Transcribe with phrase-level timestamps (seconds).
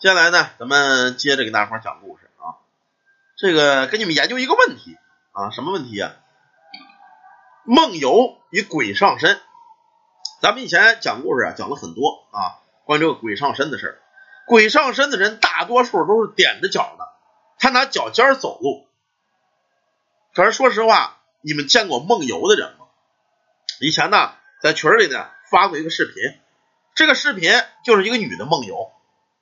[0.00, 2.62] 接下来呢，咱们接着给大伙讲故事啊。
[3.36, 4.96] 这个给你们研究一个问题
[5.32, 6.14] 啊，什么问题啊？
[7.64, 9.40] 梦游与鬼上身。
[10.40, 13.98] 咱们以前讲故事啊，讲了很多啊，关于这个鬼上身的事儿。
[14.46, 17.08] 鬼上身的人大多数都是踮着脚的，
[17.58, 18.86] 他拿脚尖走路。
[20.32, 22.86] 可是说实话，你们见过梦游的人吗？
[23.80, 26.40] 以前呢，在群里呢发过一个视频，
[26.94, 27.50] 这个视频
[27.84, 28.92] 就是一个女的梦游。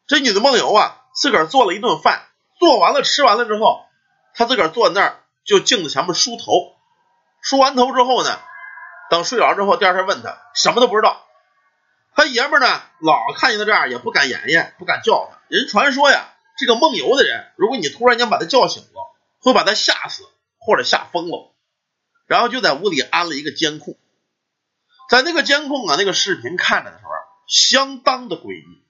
[0.07, 2.29] 这女的梦游啊，自个儿做了一顿饭，
[2.59, 3.85] 做完了吃完了之后，
[4.35, 6.75] 她自个儿坐在那儿就镜子前面梳头，
[7.43, 8.39] 梳完头之后呢，
[9.11, 11.23] 等睡着之后，第二天问她什么都不知道。
[12.15, 15.39] 他爷们呢，老看见他这样也不敢言言，不敢叫他。
[15.49, 20.23] 人传说呀，这个梦游的人，如果你突然间把他叫醒了，会把他吓死
[20.59, 21.53] 或者吓疯了。
[22.27, 23.99] 然后就在屋里安了一个监控，
[25.11, 27.11] 在那个监控啊，那个视频看着的时候，
[27.49, 28.86] 相当的诡异。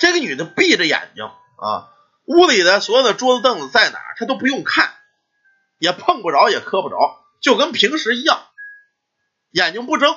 [0.00, 1.92] 这个女的闭着眼睛啊，
[2.24, 4.94] 屋里的所有的桌子凳子在哪儿，她都不用看，
[5.78, 6.96] 也碰不着，也磕不着，
[7.42, 8.46] 就跟平时一样，
[9.50, 10.16] 眼睛不睁。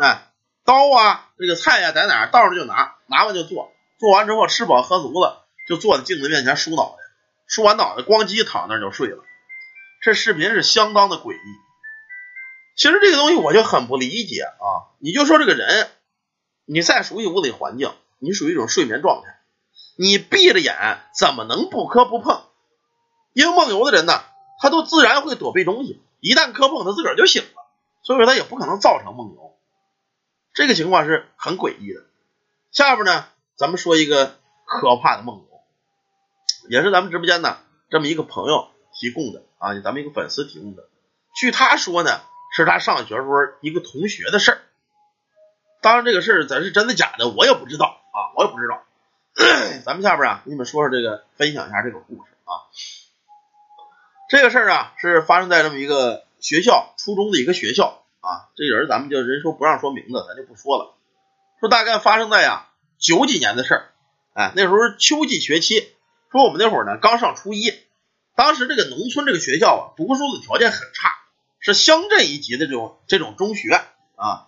[0.00, 0.30] 哎，
[0.64, 7.02] 刀啊，这个菜呀，在哪儿倒着就拿，拿完就做，做完之后吃饱喝足了，就坐在镜子面前梳脑袋，
[7.48, 9.24] 梳完脑袋咣叽躺那就睡了。
[10.00, 11.56] 这视频是相当的诡异。
[12.76, 15.90] 其实这个东西我就很不理解啊，你就说这个人，
[16.66, 17.92] 你再熟悉屋里环境。
[18.18, 19.40] 你属于一种睡眠状态，
[19.96, 22.42] 你闭着眼怎么能不磕不碰？
[23.32, 24.22] 因为梦游的人呢，
[24.60, 27.62] 他都自然会躲避东西，一旦磕碰，他自个儿就醒了，
[28.02, 29.56] 所以说他也不可能造成梦游。
[30.52, 32.02] 这个情况是很诡异的。
[32.72, 35.48] 下边呢，咱们说一个可怕的梦游，
[36.68, 37.58] 也是咱们直播间呢
[37.90, 40.88] 这么一个朋友提供的啊，咱们一个粉丝提供的。
[41.36, 42.20] 据他说呢，
[42.56, 43.28] 是他上学时候
[43.60, 44.60] 一个同学的事儿。
[45.80, 47.97] 当然，这个事儿咱是真的假的，我也不知道。
[48.12, 48.84] 啊，我也不知道。
[49.84, 52.66] 咱们下边啊，给你们说说这个，分享一下这个故事啊。
[54.28, 58.48] 这个事儿啊，是发生在这么一个学校，初中的一个学校啊。
[58.56, 60.94] 这人咱们就人说不让说名字，咱就不说了。
[61.60, 62.68] 说大概发生在呀
[62.98, 63.90] 九几年的事儿。
[64.34, 65.92] 哎，那时候秋季学期，
[66.30, 67.72] 说我们那会儿呢刚上初一，
[68.34, 71.10] 当时这个农村这个学校啊，读书的条件很差，
[71.60, 73.80] 是乡镇一级的这种这种中学
[74.16, 74.46] 啊。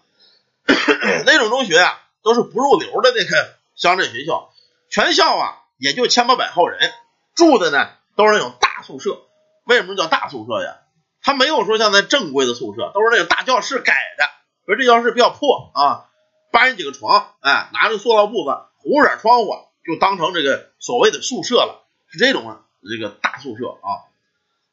[1.26, 3.60] 那种中学啊，都是不入流的那个。
[3.76, 4.52] 乡镇学校，
[4.90, 6.92] 全校啊也就千八百号人，
[7.34, 9.22] 住的呢都是那种大宿舍。
[9.64, 10.80] 为什么叫大宿舍呀？
[11.22, 14.24] 他没有说像那正规的宿舍，都是那种大教室改的。
[14.66, 16.10] 说这教室比较破啊，
[16.52, 19.54] 搬几个床，哎，拿着塑料布子糊点窗户，
[19.86, 21.86] 就当成这个所谓的宿舍了。
[22.10, 24.12] 是这种啊这个大宿舍啊。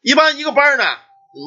[0.01, 0.83] 一般一个班呢，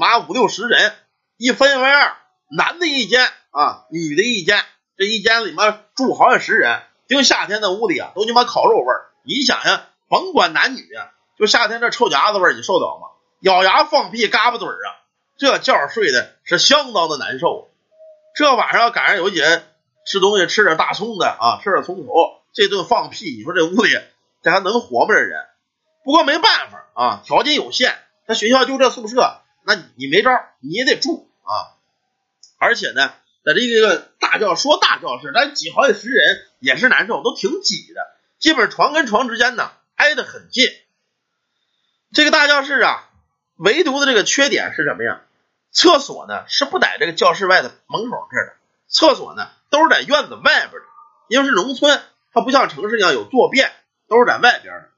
[0.00, 0.94] 妈五六十人，
[1.37, 2.17] 一分为二，
[2.56, 4.65] 男的一间啊，女的一间，
[5.00, 6.83] 这一间里面住好几十人。
[7.09, 9.12] 就夏天的屋里啊，都你妈烤肉味儿。
[9.25, 9.81] 你想想，
[10.11, 10.87] 甭管男女，
[11.38, 13.09] 就夏天这臭夹子味儿，你受得了吗？
[13.41, 15.00] 咬牙放屁，嘎巴嘴儿啊，
[15.38, 17.71] 这觉睡的是相当的难受。
[18.37, 19.65] 这晚上赶上有几人
[20.05, 22.12] 吃东西，吃点大葱的啊，吃点葱头，
[22.53, 23.91] 这顿放屁，你说这屋里
[24.43, 25.15] 这还能活吗？
[25.15, 25.47] 这人。
[26.05, 27.97] 不过没办法啊，条件有限，
[28.27, 30.31] 他学校就这宿舍，那你没招，
[30.61, 31.72] 你也得住啊。
[32.59, 33.15] 而且呢。
[33.45, 38.06] 在这个大教说大教室，咱挤好几十人也是难受，都挺挤的，
[38.39, 40.69] 基本床跟床之间呢挨得很近。
[42.12, 43.09] 这个大教室啊，
[43.56, 45.23] 唯独的这个缺点是什么呀？
[45.73, 48.53] 厕所呢是不在这个教室外的门口这儿的，
[48.89, 50.89] 厕所呢都是在院子外边的，
[51.29, 52.03] 因为是农村，
[52.33, 53.73] 它不像城市一样有坐便，
[54.09, 54.89] 都是在外边的。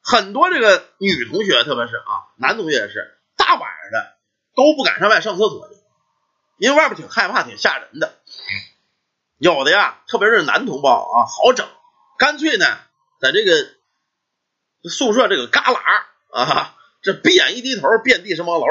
[0.00, 4.16] 很多这个女同学，特别是啊男同学也是，大晚上的
[4.56, 5.73] 都不敢上外上厕所去。
[6.56, 8.14] 因为外边挺害怕、挺吓人的，
[9.38, 11.66] 有的呀，特别是男同胞啊，好整，
[12.18, 12.66] 干脆呢，
[13.20, 15.78] 在这个宿舍这个旮旯
[16.32, 18.66] 啊，这闭眼一低头，遍地是茅楼，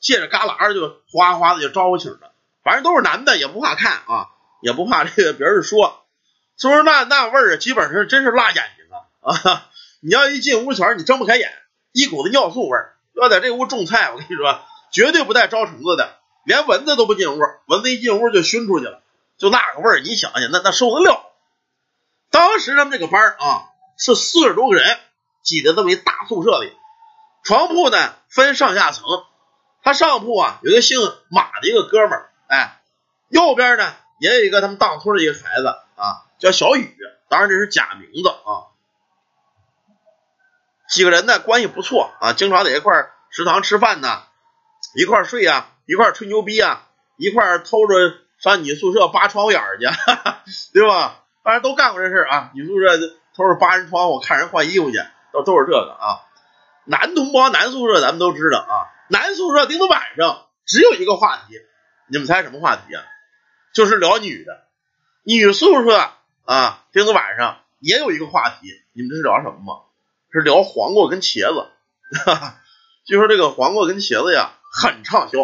[0.00, 2.32] 借着旮旯就哗哗的就招呼起了，
[2.62, 4.28] 反正都是男的，也不怕看啊，
[4.62, 6.04] 也不怕这个别人说，
[6.56, 8.84] 所以说那那味儿基本上真是辣眼睛
[9.20, 9.70] 啊啊！
[10.00, 11.52] 你要一进屋前，你睁不开眼，
[11.92, 12.96] 一股子尿素味儿。
[13.14, 14.60] 要在这屋种菜，我跟你说，
[14.92, 16.18] 绝对不带招虫子的。
[16.46, 19.02] 连蚊子都不进屋，蚊子一进屋就熏出去了，
[19.36, 21.32] 就那个味儿，你想想，那那受得了？
[22.30, 23.64] 当时他们这个班啊，
[23.98, 24.96] 是四十多个人
[25.42, 26.72] 挤在这么一大宿舍里，
[27.42, 29.04] 床铺呢分上下层，
[29.82, 30.98] 他上铺啊有一个姓
[31.28, 32.80] 马的一个哥们儿，哎，
[33.28, 35.66] 右边呢也有一个他们当村的一个孩子
[35.96, 36.96] 啊，叫小雨，
[37.28, 38.70] 当然这是假名字啊。
[40.88, 44.22] 几个人呢关系不错啊，经常在一块食堂吃饭呢，
[44.94, 45.72] 一块睡呀。
[45.86, 47.94] 一块吹牛逼啊，一块偷着
[48.38, 49.86] 上女宿舍扒窗户眼去，
[50.74, 51.24] 对吧？
[51.42, 52.50] 大家都干过这事啊。
[52.54, 52.98] 女宿舍
[53.34, 54.98] 偷着扒人窗户看人换衣服去，
[55.32, 56.26] 都都是这个啊。
[56.84, 61.60] 男同胞男宿舍咱们都知道啊，男宿舍盯到晚上只有一个话题，
[62.08, 63.02] 你们猜什么话题啊？
[63.72, 64.66] 就是聊女的。
[65.22, 66.10] 女宿舍
[66.44, 69.82] 啊，盯到晚上也有一个话题，你们知道聊什么吗？
[70.32, 71.70] 是聊黄瓜跟茄子。
[72.24, 72.60] 哈哈，
[73.04, 75.38] 据说这个黄瓜跟茄子呀很畅销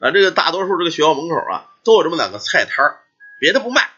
[0.00, 2.96] 啊，这个大多数这个学校门口啊都有这么两个菜摊，
[3.40, 3.88] 别的不卖，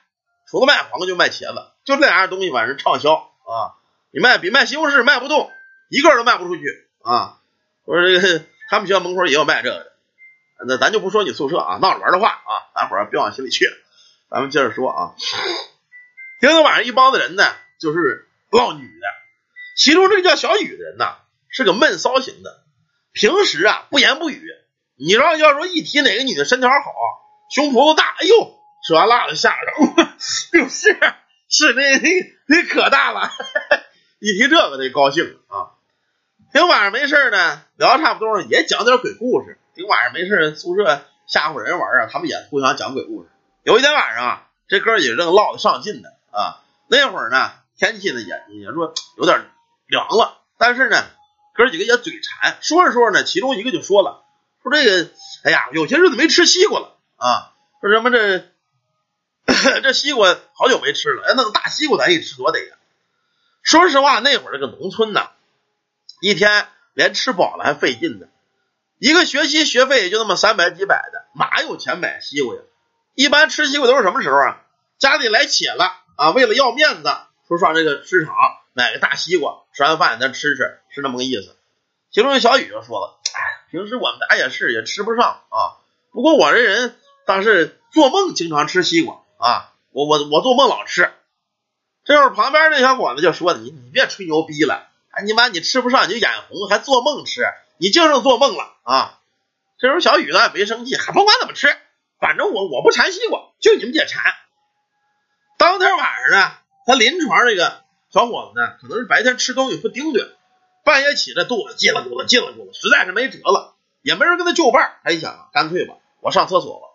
[0.48, 3.74] 除了卖黄瓜就卖茄子，就这两样东西反正畅销啊。
[4.12, 5.50] 你卖比卖西红柿卖不动，
[5.88, 6.62] 一个都卖不出去
[7.02, 7.38] 啊。
[7.84, 9.92] 我说这个他们学校门口也有卖这个的，
[10.66, 13.66] 那咱就不说你宿舍啊，闹着玩的话啊，大伙儿别往心里去。
[14.30, 15.14] 咱们接着说啊，
[16.40, 17.44] 今天晚上一帮子人呢，
[17.78, 19.06] 就是唠女的，
[19.76, 21.16] 其中这个叫小雨的人呢。
[21.48, 22.64] 是个闷骚型的，
[23.14, 24.52] 平时啊不言不语。
[24.98, 26.76] 你让要说一提哪个女的身条好，
[27.50, 28.54] 胸脯子大，哎呦，
[28.86, 29.72] 吃完辣子下着，
[30.52, 30.98] 就是
[31.48, 32.10] 是那那
[32.46, 33.30] 那可大了，
[34.20, 35.76] 一提这个得高兴啊。
[36.52, 39.58] 今晚上没事呢，聊差不多了，也讲点鬼故事。
[39.74, 43.28] 今晚上没事，宿舍吓唬人玩啊，他们也互相讲鬼故事。
[43.64, 49.44] 有一天晚上啊，这哥几个正唠得上劲呢啊，那会儿呢天气呢也也说有点
[49.86, 51.04] 凉了，但是呢。
[51.58, 54.25] 哥几个也嘴馋，说着说着呢，其中一个就说了
[54.70, 55.10] ：“说这个，
[55.44, 57.52] 哎呀，有些日子没吃西瓜了啊。
[57.80, 58.44] 说什么这
[59.80, 62.76] 这西瓜好久没吃了，哎，那个大西瓜咱一吃多得呀。
[63.62, 65.30] 说实话，那会儿这个农村呐，
[66.20, 68.26] 一天连吃饱了还费劲呢。
[68.98, 72.60] 一个学期学费也就那么三百几百的，哪有钱买西瓜呀？
[73.14, 74.62] 一般吃西瓜都是什么时候啊？
[74.98, 75.84] 家里来且了
[76.16, 77.10] 啊，为了要面子，
[77.48, 78.34] 说上这个市场。”
[78.76, 81.55] 买个大西瓜，吃完饭咱吃吃，是那么个意思。
[82.16, 85.76] 其中小雨就说了：“哎，平时我们家也是，也吃不上啊。
[86.12, 86.96] 不过我这人
[87.26, 91.12] 倒是做梦经常吃西瓜啊，我我我做梦老吃。”
[92.06, 97.42] 这会儿旁边那小伙子就说：“你你别吹牛逼了，哎，你妈你吃不上你就眼红，还做梦吃，
[97.76, 99.20] 你净剩做梦了啊！”
[99.76, 101.68] 这时候小雨呢没生气，还甭管怎么吃，
[102.18, 104.32] 反正我我不馋西瓜，就你们姐馋。
[105.58, 106.52] 当天晚上呢，
[106.86, 107.84] 他临床这个。
[108.08, 110.24] 小伙子呢，可能是白天吃东西不丁点，
[110.86, 116.86] 半夜起来肚子叽了咕噜叽了咕噜，实在是没辙了，也没人跟他就伴他一想，干脆吧，我上厕所吧。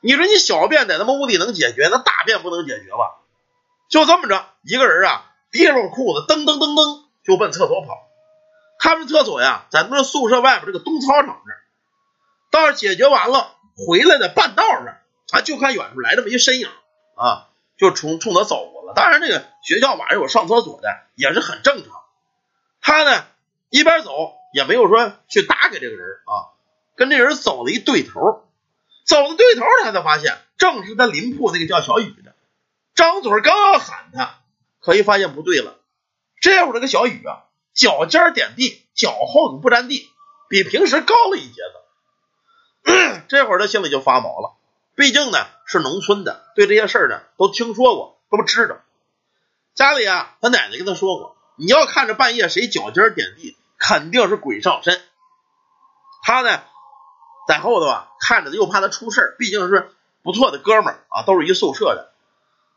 [0.00, 3.20] 你说你小便在他们屋里能解决，那大便不能解决吧？
[3.90, 8.08] 就这么着，一个人啊，提溜裤子噔噔噔噔就奔厕所跑。
[8.78, 11.60] 他们厕所呀，在那宿舍外边这个东操场这儿。
[12.50, 13.56] 倒是解决完了，
[13.86, 14.86] 回来的半道上，
[15.32, 16.68] 啊，就看远处来这么一身影
[17.14, 17.48] 啊。
[17.76, 21.92] 就冲冲他走过了，当然这个学校晚上有上厕所的也是很正常。
[22.80, 23.26] 他呢
[23.74, 26.54] 一边走也没有说去搭给这个人啊，
[26.94, 28.46] 跟这人走了一对头，
[29.04, 32.36] 走了对头他才发现正是他邻铺那个叫小雨的，
[32.94, 34.38] 张嘴刚要喊他，
[34.80, 35.80] 可一发现不对了，
[36.40, 40.08] 这会儿这个小雨啊脚尖点地，脚后跟不沾地，
[40.48, 41.62] 比平时高了一截
[42.84, 44.54] 子， 这会儿他心里就发毛了。
[44.94, 48.76] 毕竟呢是农村的，对这些事儿呢都听说过，都知道。
[49.74, 55.00] 家里啊，他奶奶跟他说过，你要看着半夜谁脚尖点地，肯定是鬼上身。
[56.22, 56.62] 他呢
[57.46, 62.12] 在后头啊看着，又怕他出事毕竟是不错的哥们儿啊，都是一宿舍的。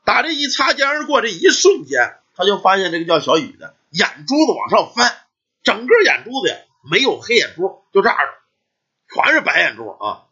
[0.05, 5.17] 打这一擦肩而过这一瞬间，他就发现这个叫小雨的眼珠子往上翻，
[5.63, 6.55] 整个眼珠子呀
[6.89, 8.33] 没有黑眼珠，就这样的，
[9.13, 10.23] 全是白眼珠啊，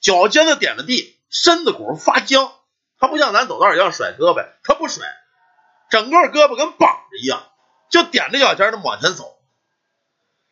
[0.00, 1.16] 脚尖子点着地。
[1.32, 2.50] 身子骨发僵，
[2.98, 5.06] 他不像咱走道一样甩胳膊，他不甩，
[5.88, 7.44] 整个胳膊跟绑着一样，
[7.88, 9.39] 就踮着脚尖的往前走。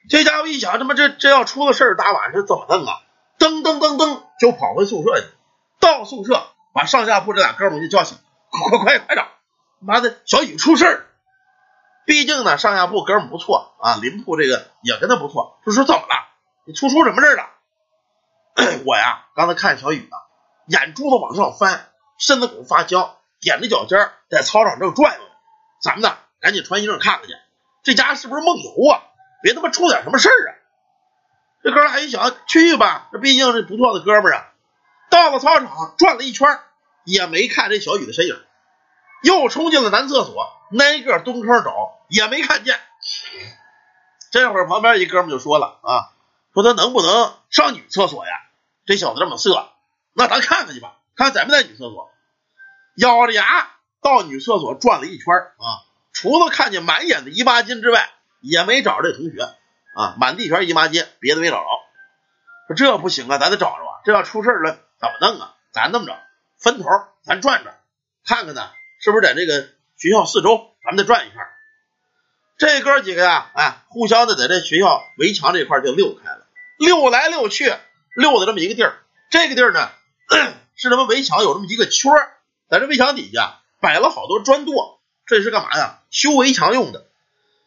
[0.08, 3.00] 这家伙一想，他妈这这要出了事儿，大晚上怎么弄啊？
[3.38, 5.26] 噔噔噔噔就跑回宿舍去。
[5.80, 8.18] 到宿舍把上下铺这俩哥们就叫醒，
[8.50, 9.26] 快快快快点！
[9.80, 11.06] 妈的，小雨出事儿。
[12.04, 15.58] 毕竟呢，上下铺哥们不错啊，邻铺这个也跟他不错。
[15.64, 16.28] 说说怎么了？
[16.66, 17.44] 你出出什么事了？
[18.86, 20.16] 我呀，刚才看小雨呢。
[20.66, 21.88] 眼珠子往上翻，
[22.18, 25.30] 身子骨发僵，踮着脚尖在操场正转悠呢。
[25.80, 27.34] 咱们呢，赶紧穿衣裳看看去，
[27.82, 29.07] 这家是不是梦游啊？
[29.42, 30.54] 别他妈出点什么事儿啊！
[31.62, 34.52] 这哥俩一想，去吧，这毕竟是不错的哥们儿啊。
[35.10, 36.60] 到了操场转了一圈，
[37.04, 38.40] 也没看这小雨的身影，
[39.22, 40.46] 又冲进了男厕所，
[40.78, 41.74] 挨个蹲坑找，
[42.08, 42.78] 也没看见。
[44.30, 46.12] 这会儿旁边一哥们就说了啊，
[46.52, 48.32] 说他能不能上女厕所呀？
[48.84, 49.70] 这小子这么色。
[50.14, 52.10] 那咱看看去吧，看在不在女厕所。
[52.96, 53.70] 咬着牙
[54.02, 59.42] 到女厕所转了一圈啊，除了看见满眼的姨妈巾之外，也没找着这同学
[59.94, 61.66] 啊，满地全是姨妈巾，别的没找着。
[62.68, 65.54] 说这不行啊，咱得找着啊，这要出事了怎么弄啊？
[65.72, 66.18] 咱这么着，
[66.58, 66.84] 分头
[67.22, 67.74] 咱转转，
[68.24, 71.38] 看看呢，是不是在这个学校四周，咱们再转一圈。
[72.58, 76.46] 这哥几个呀，哎，互相的在这学校围墙这块就溜开了，
[76.78, 77.72] 溜来溜去，
[78.16, 78.98] 溜到这么一个地儿。
[79.30, 79.90] 这个地儿呢，
[80.76, 82.32] 是他们围墙有这么一个圈儿，
[82.68, 86.00] 在这围墙底下摆了好多砖垛，这是干嘛呀？
[86.10, 87.07] 修围墙用的。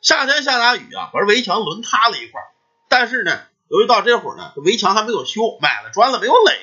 [0.02, 2.42] 夏天下大雨啊，把这围墙轮塌了一块。
[2.90, 6.60] 但是呢，由于到这会儿呢，这围墙还没有修，买了砖了没有垒。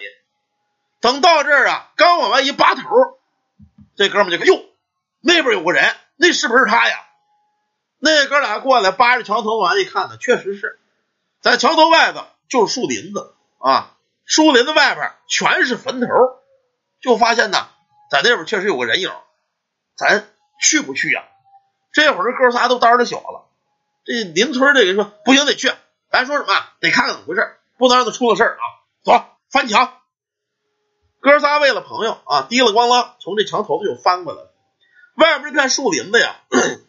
[1.00, 2.82] 等到这儿啊，刚往外一扒头，
[3.96, 4.64] 这哥们就说：“哟，
[5.20, 7.04] 那边有个人，那是不是他呀？”
[8.00, 10.78] 那哥俩过来扒着墙头往外一看呢，确实是
[11.40, 16.08] 在墙头外头就是树林子啊，树林子外边全是坟头，
[17.00, 17.68] 就发现呢，
[18.10, 19.10] 在那边确实有个人影，
[19.96, 20.28] 咱
[20.60, 21.24] 去不去呀？
[21.92, 23.48] 这会儿这哥仨都胆儿小了，
[24.04, 25.72] 这邻村这个说不行，得去，
[26.10, 28.62] 咱说什么得看看怎么回事，不能让他出了事啊！
[29.04, 29.94] 走，翻墙。
[31.20, 34.52] 哥仨为了朋友啊，滴了咣啷从这墙头子就翻过来了，
[35.16, 36.36] 外边这片树林子呀。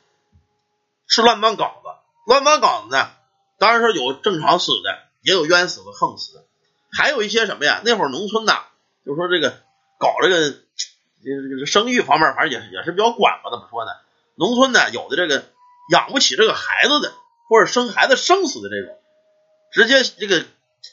[1.12, 1.89] 是乱葬岗子，
[2.27, 3.10] 乱葬岗子呢，
[3.58, 6.46] 当然是有正常死的，也有冤死的、横死的，
[6.91, 7.82] 还有一些什么呀？
[7.84, 8.65] 那会儿农村呐，
[9.03, 9.50] 就说这个
[9.98, 13.50] 搞这个这个这个生育方面，反正也也是比较管吧？
[13.50, 13.91] 怎么说呢？
[14.39, 15.43] 农村呢，有的这个
[15.91, 17.12] 养不起这个孩子的，
[17.50, 18.98] 或者生孩子生死的这种，
[19.74, 20.46] 直接这个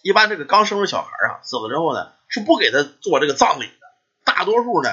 [0.03, 3.87] 一般这个刚生的小孩啊，死了之后呢，是不给他做这个葬礼的，
[4.25, 4.91] 大多数呢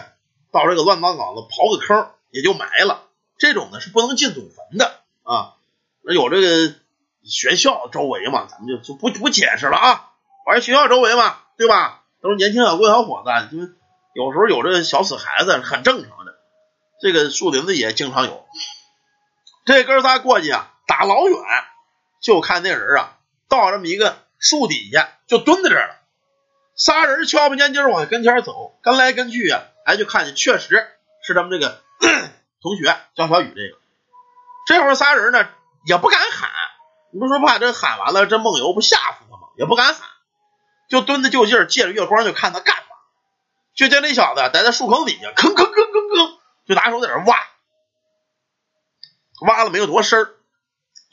[0.51, 3.01] 到这个乱葬岗子刨个坑也就埋了，
[3.39, 4.99] 这种呢是不能进祖坟的。
[5.23, 5.55] 啊，
[6.03, 6.75] 那有这个
[7.23, 10.11] 学校周围嘛，咱们就就不不解释了啊。
[10.45, 12.03] 反正学校周围嘛，对吧？
[12.21, 13.75] 都是年轻小姑小伙子，就是
[14.13, 16.22] 有时候有这个小死孩子，很正常。
[17.03, 18.45] 这个树林子也经常有。
[19.65, 21.37] 这哥仨过去啊，打老远
[22.21, 23.17] 就看那人啊，
[23.49, 25.95] 到这么一个树底下就蹲在这儿了。
[26.77, 30.87] 仨人悄不见劲往跟前走，跟来跟去啊，哎，就看见确实
[31.21, 31.81] 是他们这个
[32.63, 33.77] 同学叫小雨这个。
[34.65, 35.45] 这会儿仨人呢
[35.85, 36.49] 也不敢喊，
[37.11, 39.49] 你不说怕这喊完了这梦游不吓死他吗？
[39.57, 40.07] 也不敢喊，
[40.89, 42.83] 就蹲着就近，借着月光就看他干嘛。
[43.75, 46.02] 就见那小子待在树坑底下，吭吭吭吭，
[46.65, 47.37] 就拿手在那挖，
[49.41, 50.33] 挖了没有多深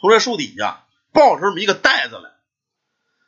[0.00, 2.30] 从这树底下抱出这么一个袋子来。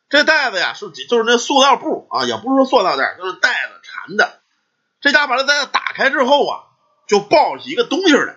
[0.09, 4.41] 这袋子呀是就是那塑料布啊，也不是说塑料袋，就是袋子缠的。
[5.01, 6.65] 这家把这袋子打开之后啊，
[7.09, 8.37] 就抱起一个东西来。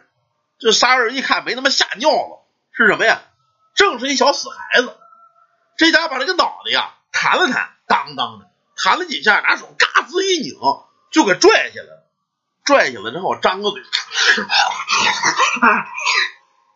[0.58, 3.22] 这仨人一看没他妈吓尿了，是什么呀？
[3.76, 4.98] 正是一小死孩子。
[5.78, 10.58] 这家把这个脑袋呀弹了弹，当当的弹了几下，拿手嘎吱一拧，
[11.12, 12.05] 就给拽下来了。
[12.66, 13.82] 拽下来之后，张个嘴，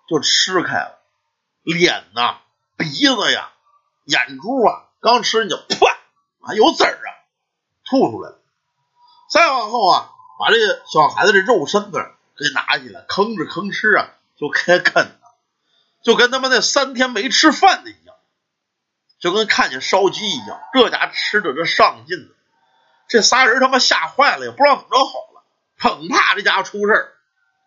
[0.08, 1.00] 就吃开了。
[1.64, 2.38] 脸呐、
[2.78, 3.52] 鼻子呀、
[4.06, 5.86] 眼珠啊，刚吃你就噗
[6.40, 7.10] 啊，有籽儿啊，
[7.84, 8.40] 吐出来了。
[9.30, 12.16] 再往后啊，把这个小孩子的肉身子。
[12.40, 15.20] 给拿起来，吭哧吭哧啊，就开啃了，
[16.02, 18.16] 就跟他妈那三天没吃饭的一样，
[19.20, 22.34] 就跟看见烧鸡一样，这家吃的这上劲。
[23.10, 25.20] 这仨人他妈吓坏了，也不知道怎么着好
[25.80, 27.14] 了，生怕这家伙出事儿。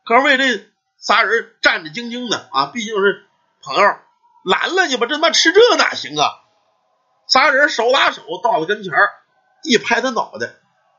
[0.05, 0.67] 可是为这
[0.99, 3.27] 仨人战战兢兢的啊，毕竟是
[3.63, 3.97] 朋友，
[4.45, 6.41] 拦了你吧，这他妈吃这哪行啊？
[7.29, 8.93] 仨人手拉手到了跟前
[9.65, 10.49] 一拍他脑袋，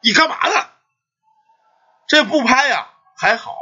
[0.02, 0.66] 你干嘛呢？
[2.08, 2.90] 这不拍呀？
[3.16, 3.54] 还好，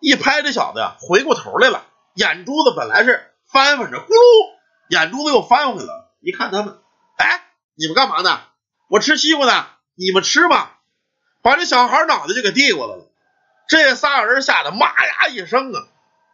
[0.00, 4.54] 一拍这小子呀，回过头来了，眼珠子本来是翻翻着，咕噜，
[4.88, 6.14] 眼珠子又翻回来了。
[6.20, 6.78] 一看他们，
[7.16, 7.44] 哎，
[7.76, 8.40] 你们干嘛呢？
[8.88, 10.79] 我吃西瓜呢，你们吃吧。
[11.42, 13.06] 把这小孩脑袋就给递过来了。
[13.68, 15.78] 这仨人吓得妈呀一声啊！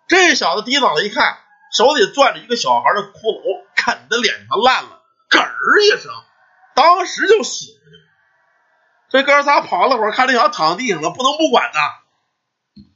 [0.08, 1.38] 这小子低脑袋一看，
[1.76, 6.10] 手里攥着一个小孩的骷髅，啃的脸上烂了，咯儿一声，
[6.74, 7.78] 当时就死了。
[9.10, 11.80] 这哥仨跑了会儿，看这小子躺地上了，不能不管呐。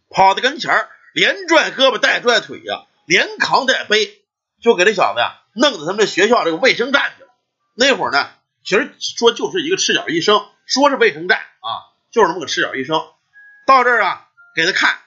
[0.09, 4.23] 跑到跟前儿，连拽胳膊带拽腿呀，连扛带背，
[4.63, 7.31] 就给这小子呀弄到他们这学校这个卫生站去了。
[7.75, 8.31] 那会儿呢，
[8.65, 13.01] 其实说就是一个赤脚医生，说是卫生站啊，就是那么个赤脚医生。
[13.67, 14.99] 到这儿啊，给他看。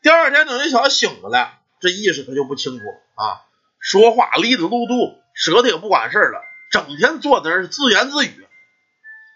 [0.00, 2.84] 第二天等这小子醒过来，这意识可就不清楚
[3.14, 3.42] 啊，
[3.80, 8.46] 说话哩哩噜噜，舌头也不管事儿了，整天坐在那儿自言自语。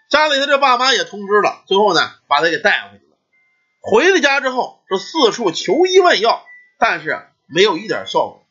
[0.09, 3.17] 家里的这爸妈也通知了，最后呢，把他给带回去了。
[3.81, 6.45] 回了家之后，这四处求医问药，
[6.79, 8.45] 但是没有一点效果。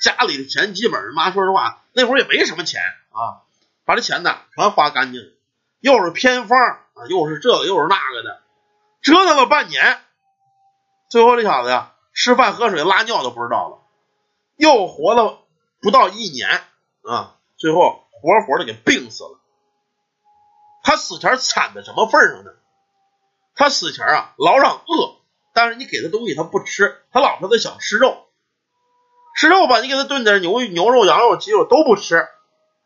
[0.00, 3.44] 家里的钱基本上，妈说实话，那会儿也没什么钱啊，
[3.84, 5.32] 把这钱呢全花干净了，
[5.80, 6.58] 又是偏方
[7.08, 8.40] 又是这个又是那个的，
[9.02, 10.00] 折腾了半年，
[11.08, 13.78] 最后这小子呀，吃饭喝水拉尿都不知道了，
[14.56, 15.38] 又活了
[15.80, 16.48] 不到一年
[17.02, 19.40] 啊，最后活活的给病死了。
[20.82, 22.52] 他死前惨在什么份上呢？
[23.54, 25.16] 他死前啊，老让饿，
[25.52, 28.26] 但是你给他东西他不吃，他老说他想吃肉。
[29.36, 32.28] 吃肉吧，你给他炖点牛牛肉、羊肉、鸡肉都不吃，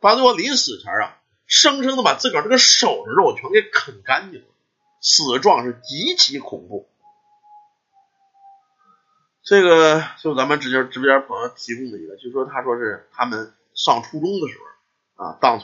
[0.01, 4.47] 把最后临死前啊，生生的把自个儿这个手的肉全给啃干净了，
[5.01, 6.89] 死状是极其恐怖。
[9.43, 14.59] 这个就咱们直接直播间朋友提供的一个，就说他说是他们上初中的时
[15.17, 15.63] 候啊，当村。